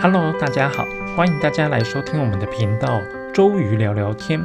[0.00, 3.02] Hello，大家好，欢迎大家来收听我们的频道
[3.34, 4.40] 周瑜聊聊天，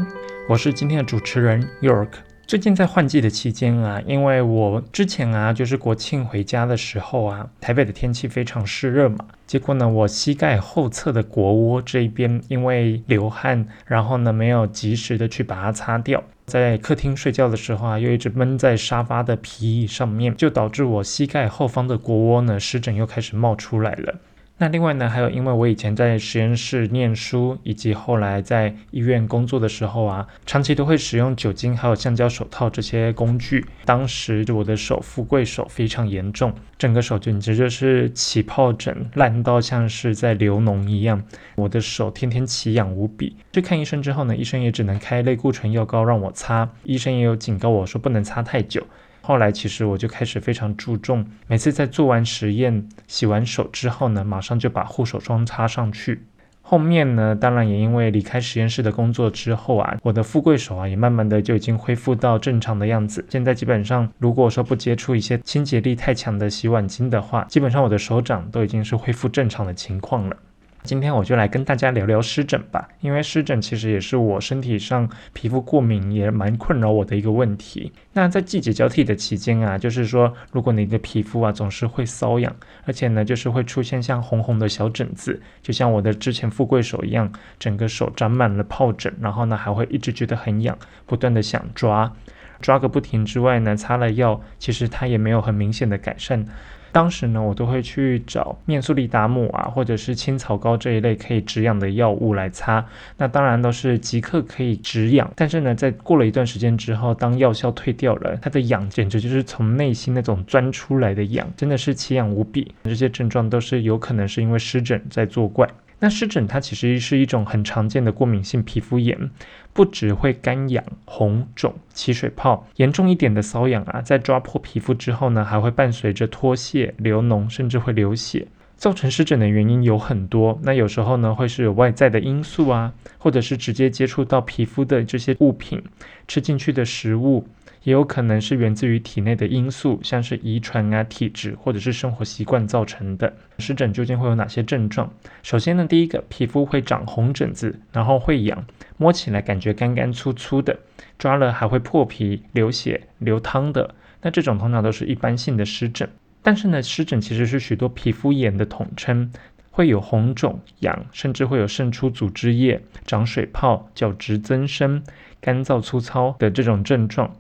[0.50, 2.08] 我是今天的主持人 York。
[2.48, 24.16] 最近在换季的期间啊，因为我之前啊就是国庆回家的时候啊，台北的天气非常湿热嘛，结果呢我膝盖后侧的腘窝这一边因为流汗，然后呢没有及时的去把它擦掉，在客厅睡觉的时候啊，又一直闷在沙发的皮椅上面，就导致我膝盖后方的腘窝呢湿疹又开始冒出来了。
[24.60, 33.66] 那另外呢，还有因为我以前在实验室念书，以及后来在医院工作的时候啊，长期都会使用酒精还有橡胶手套这些工具。
[33.84, 41.22] 当时我的手富贵手非常严重，整个手简直就是起疱疹，烂到像是在流脓一样。
[41.56, 43.36] 我的手天天奇痒无比。
[43.52, 46.70] 去看医生之后呢，医生也只能开类固醇药膏让我擦。
[46.84, 48.86] 医生也有警告我说不能擦太久。
[49.26, 56.26] 后来其实我就开始非常注重，每次在做完实验、洗完手之后呢，马上就把护手霜擦上去。
[56.62, 63.26] 后面呢，当然也因为离开实验室的工作之后啊，我的富贵手啊也慢慢的就已经恢复到正常的样子。
[63.30, 70.36] 现在基本上，如果说不接触一些清洁力太强的洗碗巾的话，基本上我的手掌都已经是恢复正常的情况了。
[70.84, 77.90] 今天我就来跟大家聊聊湿疹吧，因为湿疹其实也是我身体上皮肤过敏也蛮困扰我的一个问题。
[78.12, 82.54] 那在季节交替的期间啊，就是说如果你的皮肤啊总是会瘙痒，
[82.86, 92.12] 而且呢就是会出现像红红的小疹子，就像我的之前富贵手一样，整个手长满了疱疹，然后呢还会一直觉得很痒，不断的想抓，
[92.60, 96.46] 抓个不停之外呢，擦了药其实它也没有很明显的改善。
[96.94, 102.86] 当时呢，我都会去找面素利达姆啊，或者是青草膏这一类可以止痒的药物来擦。
[103.18, 112.74] 那当然都是即刻可以止痒，但是呢，在过了一段时间之后，当药效退掉了，它的痒简直就是从内心那种钻出来的痒，真的是奇痒无比。
[112.84, 115.68] 这些症状都是有可能是因为湿疹在作怪。
[116.04, 119.32] 那湿疹它其实是一种很常见的过敏性皮肤炎，
[119.72, 128.46] 不只会干痒、红肿、起水泡，严重一点的瘙痒啊，在抓破皮肤之后呢，还会伴随着脱屑、流脓，甚至会流血。
[128.76, 135.82] 造成湿疹的原因有很多，那有时候呢会是有外在的因素啊，或者是直接接触到皮肤的这些物品、
[136.28, 137.48] 吃进去的食物。
[137.84, 143.34] 也有可能是源自于体内的因素，像是遗传啊、体质或者是生活习惯造成的。
[143.60, 145.12] 湿疹究竟会有哪些症状？
[145.42, 148.66] 首先呢，第一个，皮肤会长红疹子，然后会痒，
[148.98, 150.80] 摸起来感觉干干粗粗的，
[151.18, 153.94] 抓了还会破皮、流血、流汤的。
[154.22, 156.10] 那这种通常都是一般性的湿疹。
[156.42, 159.32] 但是呢，湿疹其实是许多皮肤炎的统称，
[159.72, 165.04] 会有红肿、痒，甚至会有渗出组织液、长水泡、角质增生、
[165.42, 167.36] 干燥粗糙的这种症状。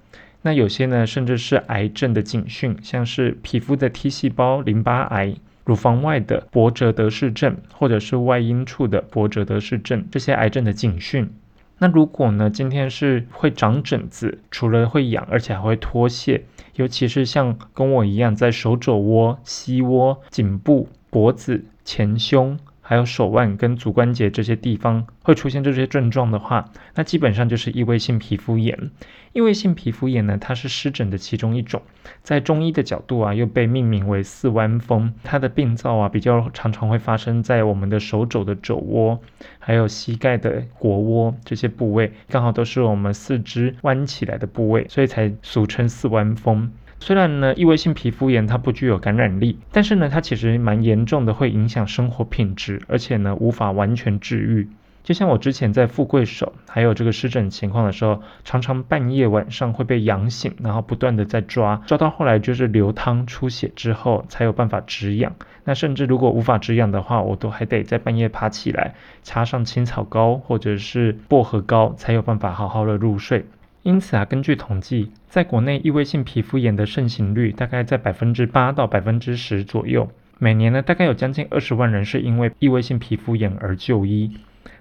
[0.46, 5.34] 那有些呢，甚至是癌症的警讯，像是皮肤的 T 细胞淋巴癌、
[5.64, 11.30] 乳房外的伯哲德氏症，或者是外阴处的伯哲德氏症，这些癌症的警讯。
[11.78, 16.44] 那如果呢，今天是会长疹子，除了会痒，而且还会脱屑，
[16.76, 22.59] 尤其是像跟我一样，在手肘窝、膝窝、颈部、脖子、前胸。
[22.86, 28.92] 还有手腕跟足关节这些地方会出现这些症状的话，那基本上就是异位性皮肤炎。
[29.32, 31.82] 异位性皮肤炎呢，它是湿疹的其中一种，
[32.22, 35.12] 在中医的角度啊，又被命名为四弯风。
[35.24, 39.20] 它的病灶啊，比较常常会发生在我们的手肘的肘窝，
[39.58, 46.72] 还有膝盖的腘窝这些部位，刚好都是我们四肢弯起来的部位，所以才俗称四弯风。
[47.06, 54.69] 虽然呢，异位性皮肤炎它不具有感染力，但是呢，它其实蛮严重的，会影响生活品质，而且呢，无法完全治愈。
[55.03, 65.34] 就像我之前在富贵手还有这个湿疹情况的时候，常常半夜晚上会被痒醒，然后不断的在抓，抓到后来就是流汤出血之后才有办法止痒。
[65.66, 73.44] 那甚至如果无法止痒的话，我都还得在半夜爬起来，擦上青草膏或者是薄荷膏，才有办法好好的入睡。
[73.84, 80.09] 因此啊，根据统计，在国内异位性皮肤炎的盛行率大概在百分之八到百分之十左右。
[80.40, 84.32] 每年呢，大概有将近二十万人是因为异位性皮肤炎而就医。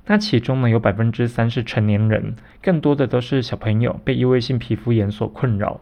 [0.07, 5.81] 那其中呢，有百分之三是成年人，更多的都是小朋友被异位性皮肤炎所困扰。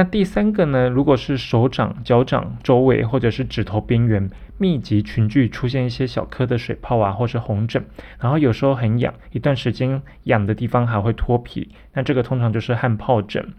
[0.00, 0.88] 那第三个呢？
[0.88, 7.84] 如果是手掌、脚掌周围或者是指头边缘密集群聚出现一些小颗的水泡啊，或是红疹，
[8.18, 13.52] 然后有时候很痒，一段时间痒的地方还会脱皮，那这个通常就是汗疱疹。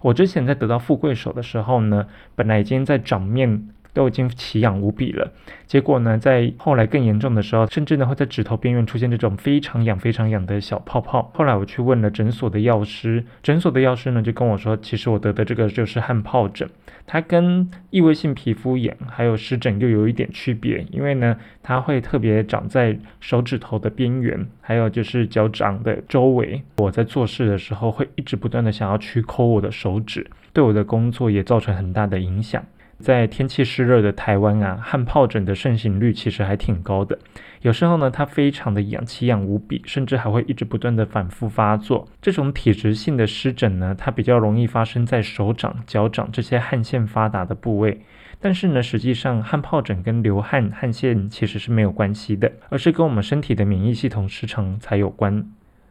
[0.00, 5.32] 我之前在得到富贵手的时候呢，本来已经在掌面都已经奇痒无比了。
[5.66, 11.30] 结果呢，在后来更严重的时候，甚至呢会在指头边缘出现这种非常痒、非常痒的小泡泡。
[11.34, 16.68] 后来我去问了诊所的药师，诊所的药师呢就跟我说，其实我得的这个就是汗疱疹，
[17.06, 26.62] 它跟异位性皮肤炎还有湿疹又有一点区别，因为呢它会特别长在手指头的边缘，还有就是脚掌的周围。
[26.76, 32.62] 我在做事的时候会一直不断的想要去抠我的手指，对我的工作也造成很大的影响。
[32.98, 37.18] 在天气湿热的台湾啊，汗疱疹的盛行率其实还挺高的。
[37.60, 42.08] 有时候呢，它非常的痒，奇痒无比，甚至还会一直不断的反复发作。
[42.20, 48.00] 这种体质性的湿疹呢，它比较容易发生在手掌、脚掌这些汗腺发达的部位。
[48.40, 55.46] 但是呢，实际上汗疱疹跟流汗、汗腺其实是没有关系的，而是跟我们身体的免疫系统失常才有关。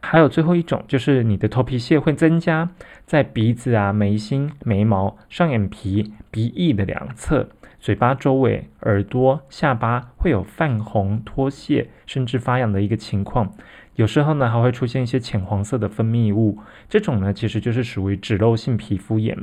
[0.06, 2.70] 还有最后一种，就是你的头皮屑会增加
[3.06, 13.54] 在鼻子啊、眉心、眉毛、上眼皮、鼻翼的两侧、嘴巴周围、耳朵、下巴会有泛红、脱屑，甚至发痒的一个情况。
[13.96, 16.60] 有时候呢，还会出现一些浅黄色的分泌物，
[16.90, 19.38] 这种呢，其实就是属于脂漏性皮肤炎。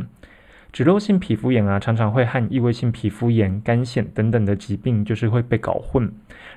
[0.73, 6.13] 脂漏性皮肤炎啊，常常会和异位性皮肤炎、干癣等等的疾病，就是会被搞混。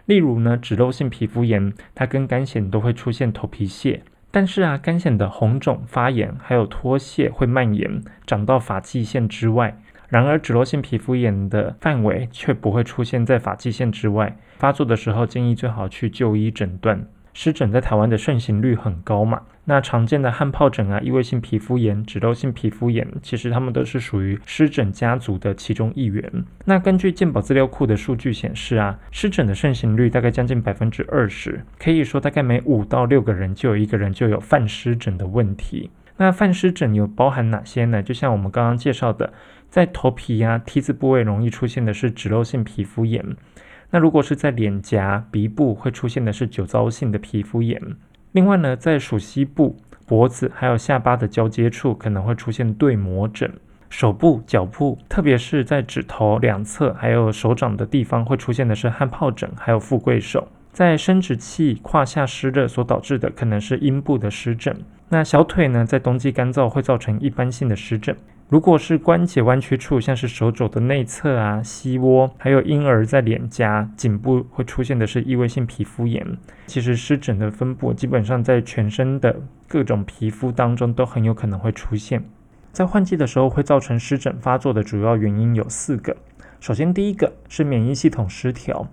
[0.05, 9.79] 例如呢，脂漏性皮肤炎，它跟干癣都会出现头皮屑，但是啊，干癣的红肿、发炎还有脱屑会蔓延，长到发际线之外。
[10.09, 14.37] 然而，脂漏性皮肤炎的范围却不会出现在发际线之外。
[14.57, 17.07] 发作的时候，建议最好去就医诊断。
[17.33, 19.41] 湿疹在台湾的盛行率很高嘛？
[19.65, 26.43] 那常见的汗疱疹啊、异位性皮肤炎、脂漏性皮肤炎，其实它们都是属于湿疹家族的其中一员。
[26.65, 35.89] 那根据健保资料库的数据显示啊，湿疹的盛行率大概将近百分之二十，可以说大概每五到六个人就有一个人就有泛湿疹的问题。
[36.17, 38.03] 那泛湿疹有包含哪些呢？
[38.03, 39.31] 就像我们刚刚介绍的，
[39.69, 43.25] 在头皮呀、T 字部位容易出现的是脂漏性皮肤炎。
[43.89, 47.81] 那如果是在脸颊、鼻部会出现的是酒糟性的皮肤炎。
[48.33, 49.77] 另外呢，在属膝部、
[50.07, 53.51] 脖子还有下巴的交接处可能会出现对膜疹。
[53.91, 60.47] 手部、脚部，特别是在指头两侧还有手掌的地方会出现的是汗疱疹，还有富贵手。
[60.71, 64.75] 在生殖器、胯下湿热所导致的可能是阴部的湿疹。
[65.09, 68.17] 那小腿呢，在冬季干燥会造成一般性的湿疹。
[68.49, 76.37] 如果是关节弯曲处，像是手肘的内侧啊、膝窝，还有婴儿在脸颊、颈部会出现的是异位性皮肤炎。
[76.67, 79.35] 其实湿疹的分布基本上在全身的
[79.67, 82.23] 各种皮肤当中都很有可能会出现。
[82.71, 86.15] 在换季的时候会造成湿疹发作的主要原因有四个。
[86.59, 88.87] 首先，第一个是免疫系统失调，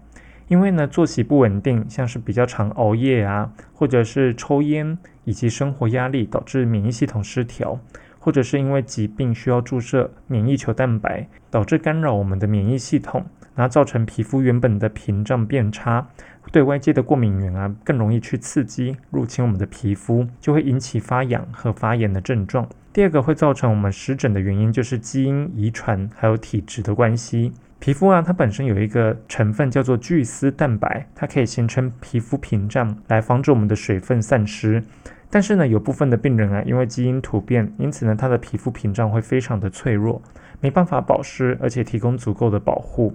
[0.49, 7.79] 因为呢作息不稳定，像是比较常熬夜啊，或者是抽烟以及生活压力导致免疫系统失调。
[8.21, 13.25] 或者是因为疾病需要注射免疫球蛋白，导致干扰我们的免疫系统，
[13.57, 16.07] 然后造成皮肤原本的屏障变差，
[16.53, 22.69] 对外界的过敏源啊更容易去刺激入侵我们的皮肤，就会引起发痒和发炎的症状。
[22.93, 27.53] 第二个会造成我们湿疹的原因就是基因遗传还有体质的关系。
[27.79, 34.85] 皮肤啊它本身有一个成分叫做聚丝蛋白，它可以形成皮肤屏障来防止我们的水分散失。
[35.33, 40.21] 但是呢，有部分的病人啊，因为基因突变，因此呢，他的皮肤屏障会非常的脆弱，
[40.61, 43.15] 没办法保湿，而且提供足够的保护。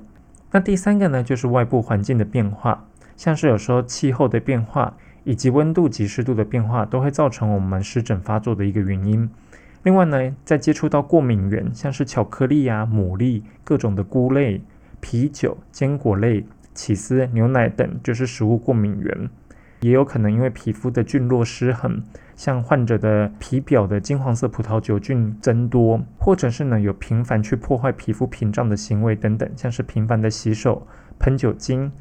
[0.51, 2.85] 那第三个呢，就是外部环境的变化，
[3.17, 4.95] 像是有时候气候的变化，
[5.25, 9.29] 以及温度及湿度的变化，都会造成我们湿疹发作的一个原因。
[9.83, 14.61] 另外呢，在接触到过敏源，像是巧克力啊、牡蛎、各种的菇类、
[15.01, 19.29] 啤酒、坚果类、起司、牛奶等，就是食物过敏源。
[19.85, 22.01] 也有可能因为皮肤的菌落失衡，
[22.35, 30.87] 像患者的皮表的金黄色葡萄球菌增多，或者是呢有频繁去破坏皮肤屏障的行为等等，像是频繁的洗手、
[31.19, 31.91] 喷酒精、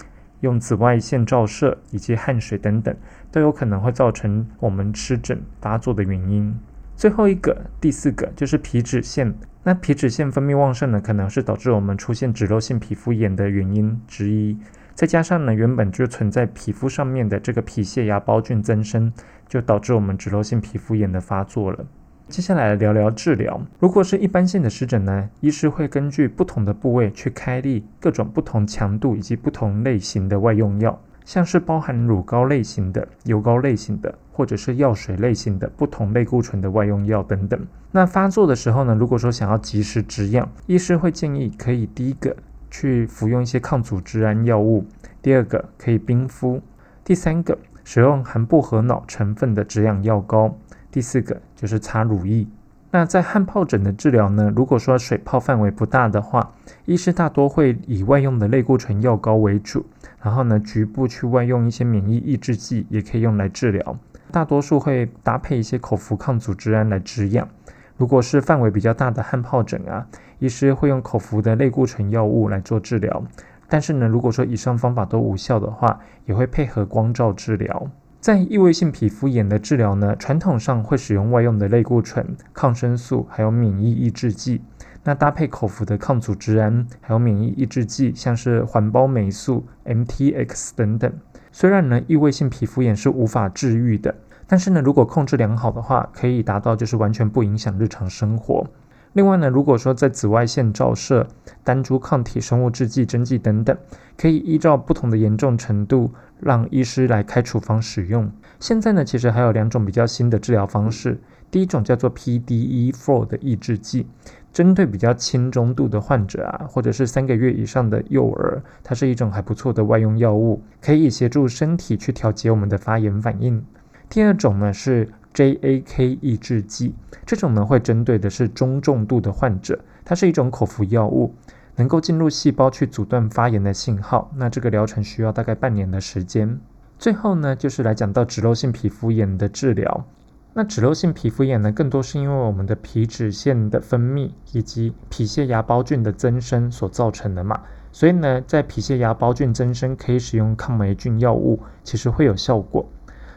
[0.40, 2.96] 用紫外线照射以及汗水等等，
[3.30, 6.56] 都有可能会造成我们湿疹发作的原因。
[6.96, 9.34] 最后一个，第四个就是皮脂腺。
[9.62, 14.56] 那皮脂腺分泌旺盛呢，可能是导致我们出现脂漏性皮肤炎的原因之一。
[14.94, 19.12] 再加上呢，原本就存在皮肤上面的这个皮屑芽孢菌增生，
[19.48, 21.84] 就导致我们脂漏性皮肤炎的发作了。
[22.28, 23.60] 接下来聊聊治疗。
[23.78, 37.60] 如果是一般性的湿疹呢，医师会根据不同的部位去开立各种不同强度以及不同类型的外用药，像是包含乳膏类型的、油膏类型的，或者是药水类型的不同类固醇的外用药等等。
[37.90, 42.34] 那发作的时候呢，如果说想要及时止痒，医师会建议可以第一个。
[42.74, 44.84] 去服用一些抗组织胺药物。
[45.22, 46.60] 第二个可以冰敷。
[47.04, 50.58] 第三个使用含薄荷脑成分的止痒药膏。
[50.90, 52.44] 第四个就是擦乳液。
[52.90, 54.52] 那在汗疱疹的治疗呢？
[54.56, 56.52] 如果说水泡范围不大的话，
[56.84, 59.86] 医师大多会以外用的类固醇药膏为主，
[60.20, 63.96] 然后呢，局部去外用一些免疫抑制剂，也可以用来治疗。
[64.32, 67.48] 大多数会搭配一些口服抗组织胺来止痒。
[67.96, 70.06] 如果是范围比较大的汗疱疹啊，
[70.38, 73.22] 医师会用口服的类固醇药物来做治疗。
[73.68, 77.88] 但是呢，如果说以上方法都无效的话，也会配合光照治疗。
[78.20, 84.62] 在异位性皮肤炎的治疗呢，传统上会使用外用的类固醇、抗生素，还有免疫抑制剂。
[85.02, 91.12] 那搭配口服的抗组织胺，还有免疫抑制剂，像是环孢霉素、MTX 等等。
[91.52, 94.14] 虽然呢，异位性皮肤炎是无法治愈的，
[94.46, 98.66] 但是呢，如果控制良好的话，可以达到就是完全不影响日常生活。
[99.14, 101.26] 另外呢，如果说在紫外线照射、
[101.62, 103.76] 单株抗体、生物制剂、针剂等等，
[104.16, 106.10] 可以依照不同的严重程度，
[106.40, 108.30] 让医师来开处方使用。
[108.58, 111.20] 现在呢，其实还有两种比较新的治疗方式。
[111.50, 114.08] 第一种叫做 PDE4 的抑制剂，
[114.52, 123.64] 针对比较轻中度的患者啊，或者是三个月以上的幼儿，它是一种还不错的外用药物，可以协助身体去调节我们的发炎反应。
[124.14, 125.08] 第二种呢是。
[125.34, 126.94] JAK 抑制剂，
[127.26, 131.34] 这种呢会针对的是中重度的患者，它是一种口服药物，
[131.74, 134.30] 能够进入细胞去阻断发炎的信号。
[134.36, 136.60] 那这个疗程需要大概半年的时间。
[137.00, 140.06] 最后呢，就是来讲到脂漏性皮肤炎的治疗。
[140.52, 147.60] 那脂漏性皮肤炎呢，更多是因为我们的皮脂腺的分泌以及皮屑芽孢菌的增生所造成的嘛。
[147.90, 152.88] 所以呢，在皮屑芽孢菌增生可以使用抗霉菌药物，其实会有效果。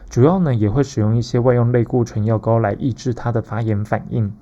[0.08, 4.32] 主要呢也会使用一些外用类固醇药膏来抑制它的发炎反应。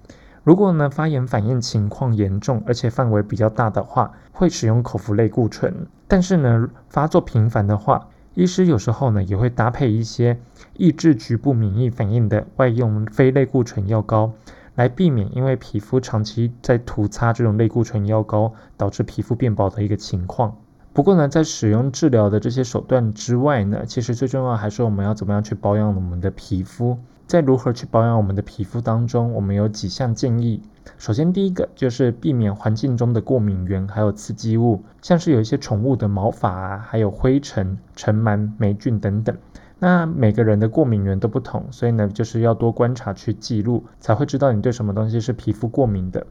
[0.44, 5.88] 如果呢发炎反应情况严重，而且范围比较大的话，会使用口服类固醇。
[6.06, 10.38] 但是呢发作频繁的话，医师有时候呢也会搭配一些
[10.75, 14.32] 抑制局部免疫反应的外用非类固醇药膏，
[14.76, 20.56] 来避免因为皮肤长期在涂擦这种类固醇药膏导致皮肤变薄的一个情况。
[20.96, 26.96] 不过呢，在使用治疗的这些手段之外呢，其实最重要还是我们要怎么样去保养我们的皮肤。
[27.26, 30.62] 在如何去保养我们的皮肤当中，我们有几项建议。
[30.96, 39.36] 首先，第一个就是避免环境中的过敏源还有刺激物，像是有一些宠物的毛发啊，还有灰尘、尘螨、霉菌等等。
[39.78, 46.26] 那每个人的过敏源都不同，所以呢，就是要多观察去记录，才会知道你对什么东西是皮肤过敏的。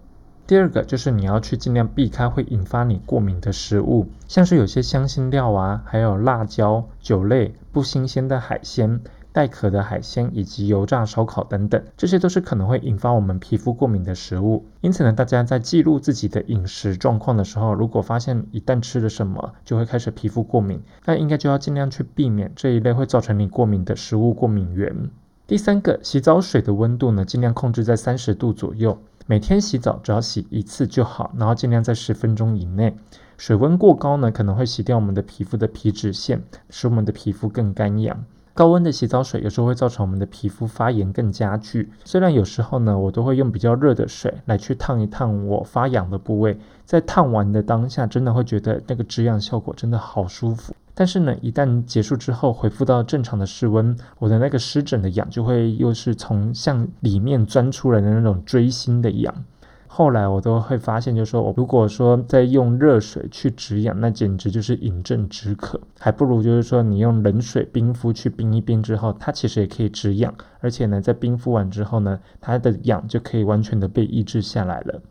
[0.48, 14.64] 第二个就是你要去尽量避开会引发你过敏的食物，像是有些香辛料啊，还有辣椒、酒类、不新鲜的海鲜、带壳的海鲜以及油炸烧烤等等，这些都是可能会引发我们皮肤过敏的食物。
[14.82, 25.10] 因此呢，大家在记录自己的饮食状况的时候，如果发现一旦吃了什么就会开始皮肤过敏，那应该就要尽量去避免这一类会造成你过敏的食物过敏源。
[25.48, 29.00] 第三个，洗澡水的温度呢，尽量控制在三十度左右。
[29.27, 32.96] 每天洗澡只要洗一次就好，然后尽量在十分钟以内。
[33.38, 38.24] 水温过高呢，可能会洗掉我们的皮肤的皮脂腺，使我们的皮肤更干痒。
[38.53, 41.91] 高温的洗澡水有时候会造成我们的皮肤发炎更加剧。
[42.05, 50.74] 虽然有时候呢，我都会用比较热的水来去烫一烫我发痒的部位，在烫完的当下，真的会觉得那个止痒效果真的好舒服。
[50.98, 59.46] 但是呢，一旦结束之后恢复到正常的室温，我的那个湿疹的痒就会又是从向里面钻出来的那种锥心的痒。
[59.88, 75.02] 后来我都会发现，就是说我如果说再用热水去止痒，那简直就是饮鸩止渴，还不如就是说你用冷水冰敷去冰一冰之后，它其实也可以止痒，而且呢，在冰敷完之后呢，它的痒就可以完全的被抑制下来了。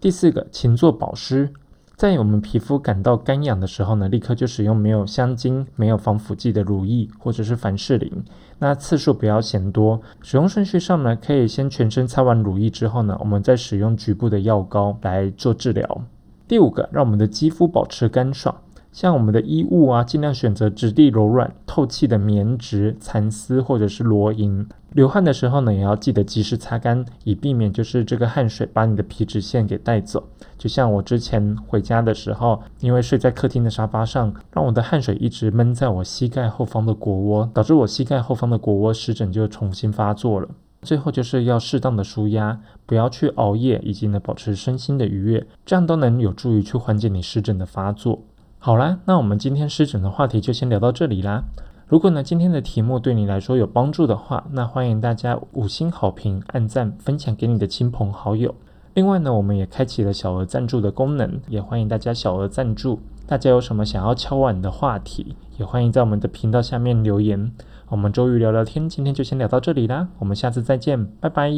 [0.00, 1.50] 第四个，勤做保湿。
[1.96, 8.10] 在我们皮肤感到干痒的时候呢，立刻就使用没有香精、没有防腐剂的乳液或者是凡士林。
[8.58, 10.00] 那次数不要嫌多。
[10.20, 16.04] 使用顺序上呢，可以先全身擦完乳液之后呢，我们再使用局部的药膏来做治疗。
[16.48, 18.54] 第五个，让我们的肌肤保持干爽。
[18.94, 24.64] 像我们的衣物啊，尽量选择质地柔软、透气的棉质、蚕丝或者是罗银。
[24.92, 30.22] 流汗的时候呢，也要记得及时擦干，以避免就是这个汗水把你的皮脂腺给带走。
[30.56, 40.48] 就像我之前回家的时候，因为睡在客厅的沙发上，让我的汗水一直闷在我膝盖后方的腘窝，导致我膝盖后方的腘窝湿疹就重新发作了。
[40.82, 48.22] 最后就是要适当的舒压，不要去熬夜，以及呢保持身心的愉悦，这样都能有助于去缓解你湿疹的发作。
[48.64, 51.44] 好啦，那我们今天湿疹的话题就先聊到这里啦。
[51.86, 58.54] 如果呢今天的题目对你来说有帮助的话，那欢迎大家五星好评、按赞、分享给你的亲朋好友。
[58.94, 62.98] 另外呢，我们也开启了小额赞助的功能，也欢迎大家小额赞助。
[63.26, 67.52] 大家有什么想要敲碗的话题，也欢迎在我们的频道下面留言。
[67.90, 71.52] 我们周瑜聊聊天，今天就先聊到这里啦，我们下次再见，拜拜。